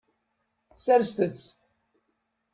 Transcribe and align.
Serset-t. 0.83 1.39